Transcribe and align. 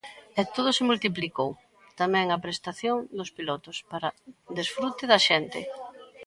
E 0.39 0.41
todo 0.55 0.69
se 0.77 0.87
multiplicou, 0.89 1.51
tamén 2.01 2.27
a 2.31 2.41
prestación 2.45 2.97
do 3.17 3.23
pilotos 3.37 3.77
para 3.91 4.09
desfrute 4.57 5.03
da 5.11 5.19
xente. 5.27 5.59